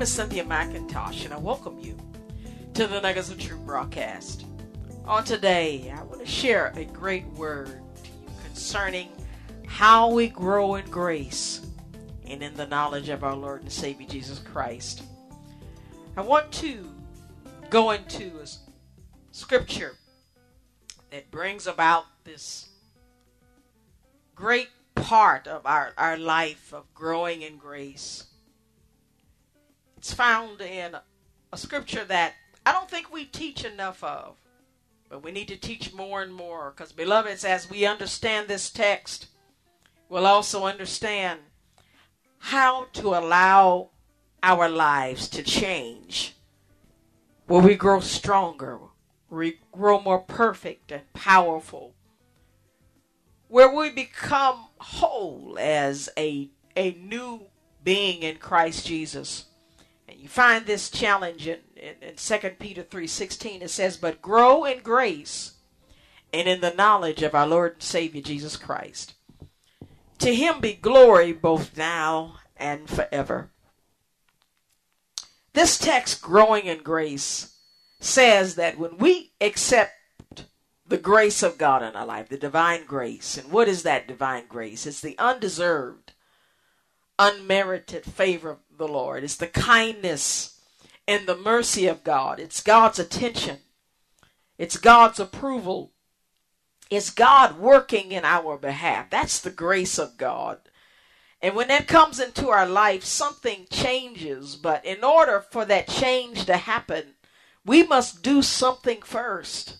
[0.00, 1.94] Name is Synthia McIntosh, and I welcome you
[2.72, 4.46] to the Nuggets of Truth broadcast.
[5.04, 9.10] On today, I want to share a great word to you concerning
[9.66, 11.66] how we grow in grace
[12.26, 15.02] and in the knowledge of our Lord and Savior Jesus Christ.
[16.16, 16.88] I want to
[17.68, 18.46] go into a
[19.32, 19.96] scripture
[21.10, 22.70] that brings about this
[24.34, 28.29] great part of our, our life of growing in grace.
[30.00, 30.96] It's found in
[31.52, 32.32] a scripture that
[32.64, 34.38] I don't think we teach enough of,
[35.10, 39.26] but we need to teach more and more because, beloveds, as we understand this text,
[40.08, 41.40] we'll also understand
[42.38, 43.90] how to allow
[44.42, 46.34] our lives to change,
[47.46, 48.78] where we grow stronger,
[49.28, 51.92] we grow more perfect and powerful,
[53.48, 57.42] where we become whole as a, a new
[57.84, 59.44] being in Christ Jesus.
[60.10, 63.62] And you find this challenge in, in, in 2 Peter 3.16.
[63.62, 65.54] It says, But grow in grace
[66.32, 69.14] and in the knowledge of our Lord and Savior Jesus Christ.
[70.18, 73.50] To him be glory both now and forever.
[75.52, 77.56] This text, growing in grace,
[78.00, 79.92] says that when we accept
[80.86, 84.46] the grace of God in our life, the divine grace, and what is that divine
[84.48, 84.86] grace?
[84.86, 86.09] It's the undeserved,
[87.20, 90.58] unmerited favor of the Lord, it's the kindness
[91.06, 93.58] and the mercy of God, it's God's attention,
[94.56, 95.92] it's God's approval,
[96.88, 99.10] it's God working in our behalf.
[99.10, 100.58] That's the grace of God.
[101.42, 104.56] And when that comes into our life, something changes.
[104.56, 107.14] But in order for that change to happen,
[107.64, 109.78] we must do something first.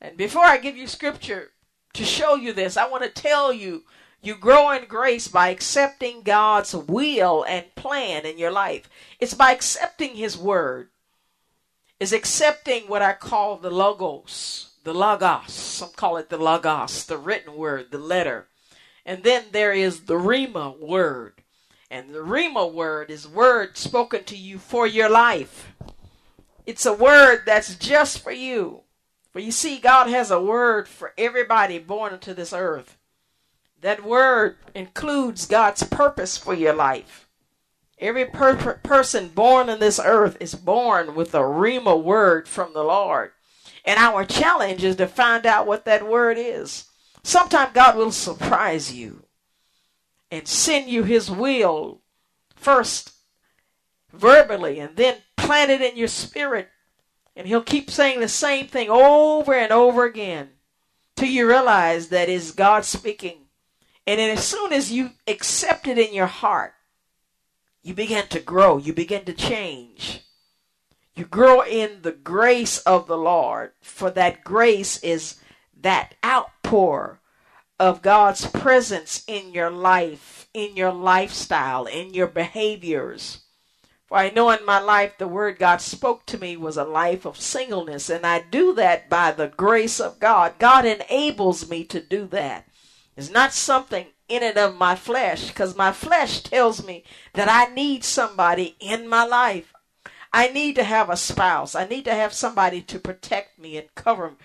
[0.00, 1.50] And before I give you scripture
[1.94, 3.84] to show you this, I want to tell you
[4.22, 8.88] you grow in grace by accepting God's will and plan in your life.
[9.18, 10.90] It's by accepting His word.
[11.98, 15.52] Is accepting what I call the logos, the logos.
[15.52, 18.48] Some call it the logos, the written word, the letter.
[19.04, 21.42] And then there is the rhema word.
[21.90, 25.74] And the rhema word is word spoken to you for your life.
[26.64, 28.82] It's a word that's just for you.
[29.32, 32.96] For you see, God has a word for everybody born into this earth.
[33.80, 37.28] That word includes God's purpose for your life.
[37.98, 42.82] Every per- person born on this earth is born with a Rhema word from the
[42.82, 43.32] Lord.
[43.84, 46.86] And our challenge is to find out what that word is.
[47.22, 49.24] Sometimes God will surprise you
[50.30, 52.00] and send you his will
[52.54, 53.12] first
[54.12, 56.68] verbally and then plant it in your spirit.
[57.36, 60.50] And he'll keep saying the same thing over and over again
[61.16, 63.46] till you realize that is God speaking.
[64.10, 66.74] And then as soon as you accept it in your heart,
[67.84, 70.24] you begin to grow, you begin to change.
[71.14, 75.36] You grow in the grace of the Lord, for that grace is
[75.80, 77.20] that outpour
[77.78, 83.42] of God's presence in your life, in your lifestyle, in your behaviors.
[84.08, 87.24] For I know in my life the word God spoke to me was a life
[87.24, 90.54] of singleness, and I do that by the grace of God.
[90.58, 92.66] God enables me to do that.
[93.16, 97.04] It's not something in and of my flesh, because my flesh tells me
[97.34, 99.74] that I need somebody in my life.
[100.32, 101.74] I need to have a spouse.
[101.74, 104.36] I need to have somebody to protect me and cover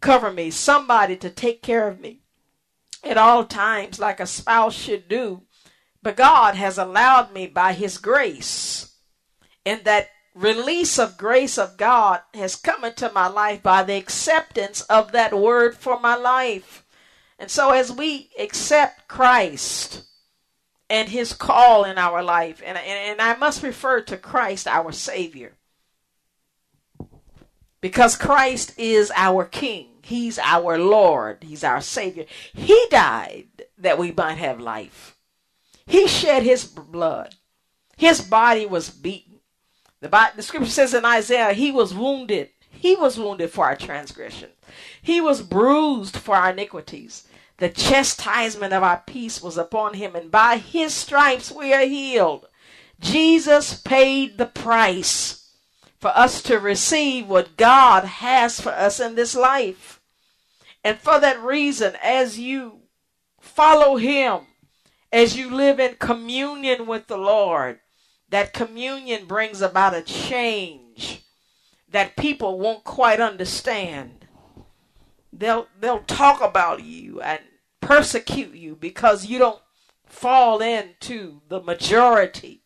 [0.00, 2.20] cover me, somebody to take care of me
[3.02, 5.42] at all times like a spouse should do.
[6.02, 8.96] But God has allowed me by his grace
[9.64, 14.82] and that release of grace of God has come into my life by the acceptance
[14.82, 16.83] of that word for my life.
[17.44, 20.04] And so as we accept Christ
[20.88, 24.92] and his call in our life, and, and, and I must refer to Christ, our
[24.92, 25.52] Savior,
[27.82, 29.88] because Christ is our King.
[30.00, 31.42] He's our Lord.
[31.42, 32.24] He's our Savior.
[32.54, 35.14] He died that we might have life.
[35.84, 37.34] He shed his blood.
[37.98, 39.40] His body was beaten
[40.00, 42.48] The, Bible, the scripture says in Isaiah, He was wounded.
[42.70, 44.48] He was wounded for our transgression.
[45.02, 47.24] He was bruised for our iniquities.
[47.58, 52.48] The chastisement of our peace was upon him, and by his stripes we are healed.
[53.00, 55.52] Jesus paid the price
[55.98, 60.00] for us to receive what God has for us in this life.
[60.82, 62.80] And for that reason, as you
[63.40, 64.40] follow him,
[65.12, 67.80] as you live in communion with the Lord,
[68.28, 71.24] that communion brings about a change
[71.88, 74.23] that people won't quite understand.
[75.36, 77.40] They'll they'll talk about you and
[77.80, 79.60] persecute you because you don't
[80.06, 82.62] fall into the majority,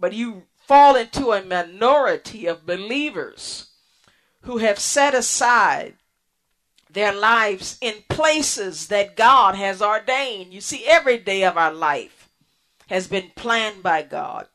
[0.00, 3.70] but you fall into a minority of believers
[4.42, 5.96] who have set aside
[6.90, 10.52] their lives in places that God has ordained.
[10.52, 12.28] You see, every day of our life
[12.88, 14.48] has been planned by God.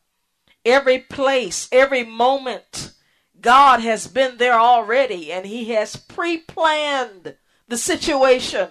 [0.65, 2.93] Every place, every moment,
[3.41, 7.35] God has been there already and He has pre planned
[7.67, 8.69] the situation.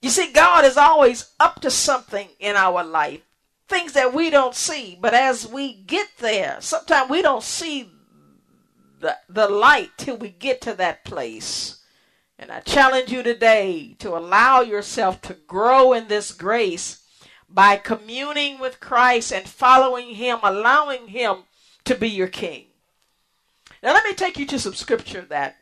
[0.00, 3.20] You see, God is always up to something in our life,
[3.68, 4.98] things that we don't see.
[5.00, 7.88] But as we get there, sometimes we don't see
[8.98, 11.78] the, the light till we get to that place.
[12.36, 17.04] And I challenge you today to allow yourself to grow in this grace
[17.48, 21.44] by communing with Christ and following Him, allowing Him
[21.84, 22.66] to be your King.
[23.82, 25.56] Now, let me take you to some scripture that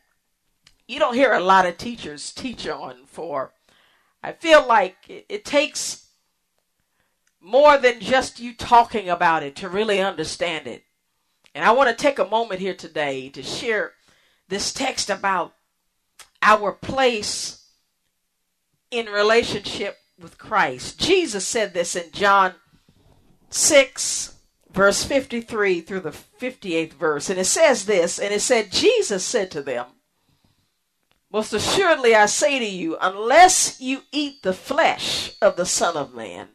[0.86, 3.52] you don't hear a lot of teachers teach on for.
[4.22, 6.08] I feel like it, it takes
[7.40, 10.84] more than just you talking about it to really understand it.
[11.54, 13.92] And I want to take a moment here today to share
[14.48, 15.54] this text about
[16.42, 17.64] our place
[18.90, 21.00] in relationship with Christ.
[21.00, 22.54] Jesus said this in John
[23.50, 24.34] 6,
[24.72, 27.30] verse 53 through the 58th verse.
[27.30, 29.86] And it says this, and it said, Jesus said to them,
[31.32, 36.14] Most assuredly I say to you, unless you eat the flesh of the Son of
[36.14, 36.48] Man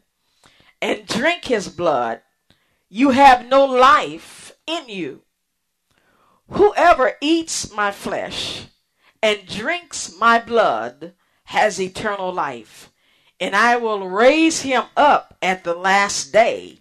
[0.82, 2.22] and drink his blood,
[2.90, 5.22] you have no life in you.
[6.50, 8.68] Whoever eats my flesh
[9.22, 11.14] and drinks my blood
[11.46, 12.92] has eternal life
[13.40, 16.80] and I will raise him up at the last day.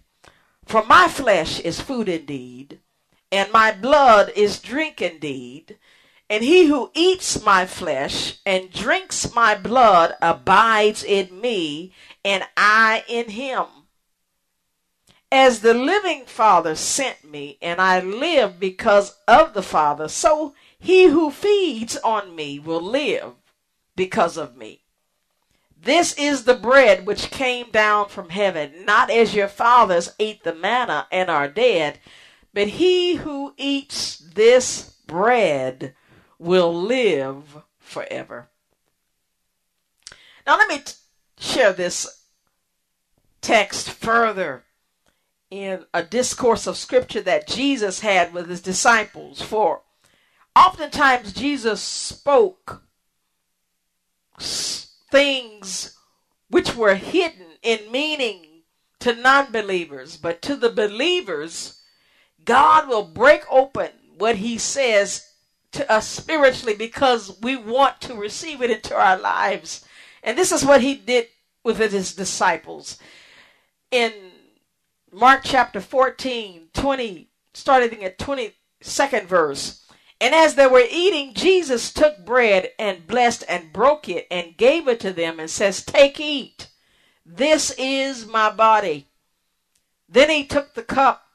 [0.65, 2.79] For my flesh is food indeed,
[3.31, 5.77] and my blood is drink indeed.
[6.27, 13.03] And he who eats my flesh and drinks my blood abides in me, and I
[13.07, 13.65] in him.
[15.31, 21.05] As the living Father sent me, and I live because of the Father, so he
[21.05, 23.33] who feeds on me will live
[23.95, 24.84] because of me.
[25.85, 30.55] This is the bread which came down from heaven, not as your fathers ate the
[30.55, 31.99] manna and are dead,
[32.55, 35.93] but he who eats this bread
[36.39, 38.49] will live forever.
[40.47, 40.93] Now, let me t-
[41.37, 42.23] share this
[43.41, 44.63] text further
[45.51, 49.39] in a discourse of scripture that Jesus had with his disciples.
[49.39, 49.83] For
[50.55, 52.81] oftentimes Jesus spoke
[55.15, 55.97] things
[56.49, 58.63] which were hidden in meaning
[58.99, 61.81] to non believers, but to the believers,
[62.43, 65.25] God will break open what He says
[65.71, 69.85] to us spiritually because we want to receive it into our lives.
[70.21, 71.27] And this is what He did
[71.63, 72.97] with His disciples.
[73.91, 74.11] In
[75.13, 79.84] Mark chapter 14, 20, starting at 22nd verse,
[80.25, 84.87] and as they were eating, Jesus took bread and blessed and broke it and gave
[84.87, 86.69] it to them and says, Take, eat.
[87.23, 89.05] This is my body.
[90.09, 91.27] Then he took the cup,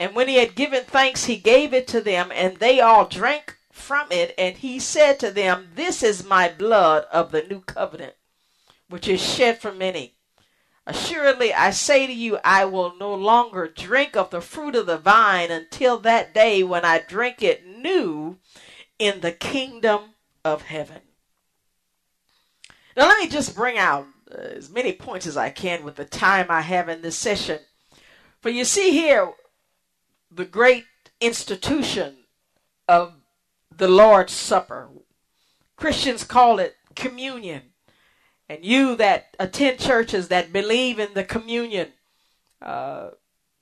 [0.00, 3.58] and when he had given thanks, he gave it to them, and they all drank
[3.70, 4.34] from it.
[4.36, 8.14] And he said to them, This is my blood of the new covenant,
[8.88, 10.16] which is shed for many.
[10.84, 14.98] Assuredly, I say to you, I will no longer drink of the fruit of the
[14.98, 18.38] vine until that day when I drink it new
[18.98, 21.02] in the kingdom of heaven.
[22.96, 26.04] Now, let me just bring out uh, as many points as I can with the
[26.04, 27.60] time I have in this session.
[28.40, 29.32] For you see here
[30.30, 30.84] the great
[31.20, 32.16] institution
[32.88, 33.14] of
[33.74, 34.88] the Lord's Supper.
[35.76, 37.62] Christians call it communion.
[38.48, 41.92] And you that attend churches that believe in the communion,
[42.60, 43.10] uh,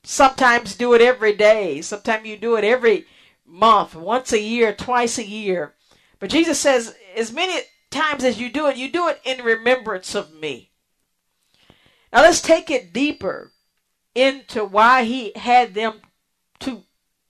[0.03, 1.81] sometimes do it every day.
[1.83, 3.07] Sometimes you do it every
[3.51, 5.75] month, once a year, twice a year.
[6.19, 10.15] But Jesus says, as many times as you do it, you do it in remembrance
[10.15, 10.71] of me.
[12.13, 13.53] Now let's take it deeper
[14.15, 16.01] into why he had them
[16.61, 16.83] to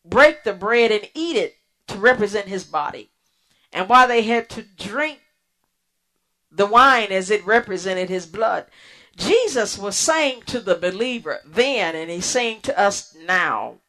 [0.05, 1.57] break the bread and eat it
[1.89, 3.11] to represent his body,
[3.73, 5.21] and why they had to drink
[6.50, 8.67] the wine as it represented his blood.
[9.17, 13.80] Jesus was saying to the believer then, and he's saying to us now,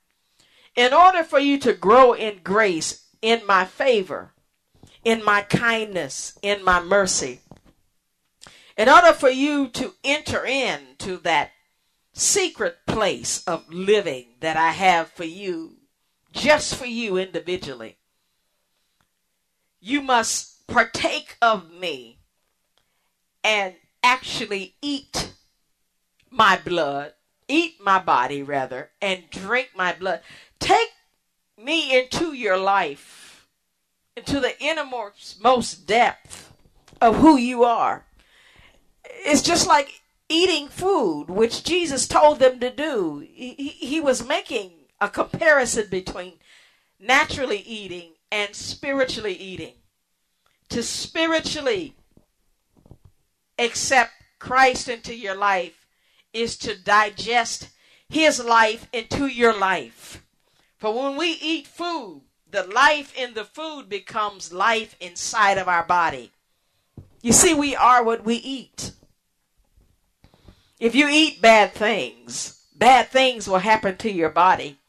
[0.76, 4.34] in order for you to grow in grace, in my favor,
[5.04, 7.42] in my kindness, in my mercy,
[8.78, 11.52] in order for you to enter into that
[12.14, 15.78] secret place of living that I have for you,
[16.32, 17.98] just for you individually,
[19.80, 22.20] you must partake of me
[23.44, 25.34] and actually eat
[26.30, 27.14] my blood,
[27.52, 30.22] eat my body rather, and drink my blood.
[30.60, 30.90] Take
[31.58, 33.48] me into your life,
[34.16, 36.54] into the innermost most depth
[37.02, 38.06] of who you are.
[39.04, 43.20] It's just like eating food, which Jesus told them to do.
[43.20, 46.34] He, he was making a comparison between
[47.00, 49.74] naturally eating and spiritually eating.
[50.70, 51.96] To spiritually
[53.60, 55.81] accept Christ into your life
[56.34, 57.70] is to digest
[58.10, 60.24] his life into your life.
[60.78, 65.86] For when we eat food, the life in the food becomes life inside of our
[65.86, 66.32] body.
[67.22, 68.92] You see, we are what we eat.
[70.80, 74.80] If you eat bad things, bad things will happen to your body.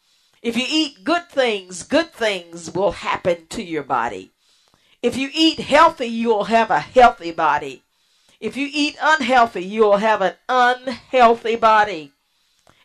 [0.41, 4.33] If you eat good things, good things will happen to your body.
[5.03, 7.83] If you eat healthy, you will have a healthy body.
[8.43, 12.11] If you eat unhealthy, you will have an unhealthy body.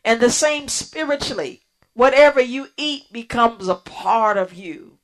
[0.06, 1.64] And the same spiritually.
[1.96, 5.00] Whatever you eat becomes a part of you.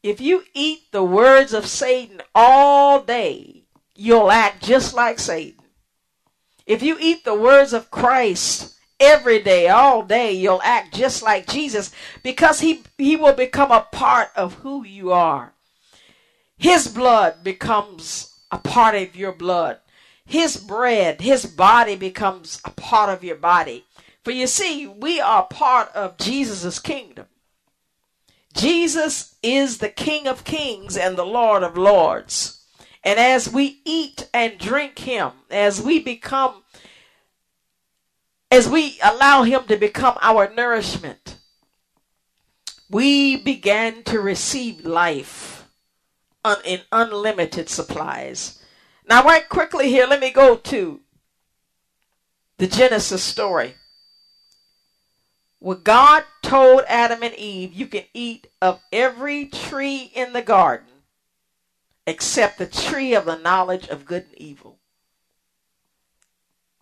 [0.00, 3.64] If you eat the words of Satan all day,
[3.96, 5.64] you'll act just like Satan.
[6.64, 11.48] If you eat the words of Christ every day, all day, you'll act just like
[11.48, 11.90] Jesus
[12.22, 15.52] because he, he will become a part of who you are.
[16.56, 19.78] His blood becomes a part of your blood.
[20.24, 23.84] His bread, his body becomes a part of your body.
[24.22, 27.26] For you see, we are part of Jesus' kingdom.
[28.54, 32.62] Jesus is the King of kings and the Lord of lords.
[33.04, 36.62] And as we eat and drink Him, as we become,
[38.50, 41.36] as we allow Him to become our nourishment,
[42.90, 45.57] we began to receive life
[46.64, 48.58] in unlimited supplies.
[49.08, 51.00] Now, right quickly here, let me go to
[52.58, 53.74] the Genesis story.
[55.60, 60.86] Where God told Adam and Eve, You can eat of every tree in the garden
[62.06, 64.78] except the tree of the knowledge of good and evil.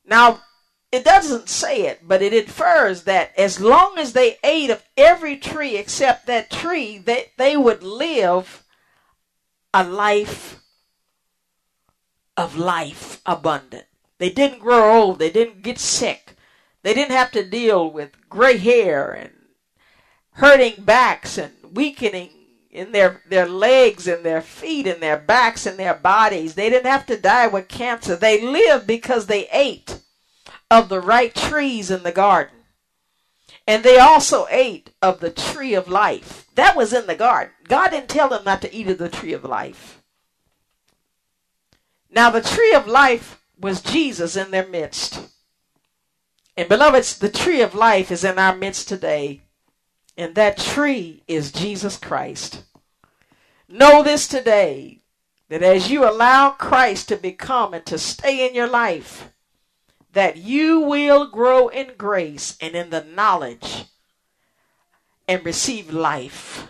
[0.05, 0.43] Now,
[0.93, 5.37] it doesn't say it, but it infers that as long as they ate of every
[5.37, 8.63] tree except that tree, that they would live
[9.77, 10.63] a life
[12.35, 13.85] of life abundant.
[14.17, 16.35] They didn't grow old, they didn't get sick,
[16.83, 19.33] they didn't have to deal with gray hair and
[20.33, 22.31] hurting backs and weakening
[22.71, 26.55] in their, their legs and their feet and their backs and their bodies.
[26.55, 28.17] They didn't have to die with cancer.
[28.17, 30.01] They lived because they ate
[30.71, 32.56] of the right trees in the garden.
[33.67, 36.47] And they also ate of the tree of life.
[36.55, 37.53] That was in the garden.
[37.69, 40.03] God didn't tell them not to eat of the tree of life.
[42.09, 45.21] Now, the tree of life was Jesus in their midst.
[46.57, 49.43] And beloveds, the tree of life is in our midst today.
[50.17, 52.63] And that tree is Jesus Christ.
[53.69, 55.03] Know this today
[55.49, 59.31] that as you allow Christ to become and to stay in your life,
[60.17, 63.85] that you will grow in grace and in the knowledge
[65.29, 66.69] and receive life.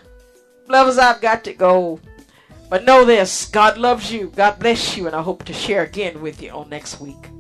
[0.66, 2.00] Lovers, I've got to go.
[2.68, 4.32] But know this God loves you.
[4.34, 5.06] God bless you.
[5.06, 7.35] And I hope to share again with you on next week.